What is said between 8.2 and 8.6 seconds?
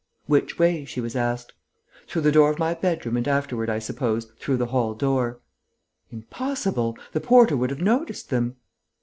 them."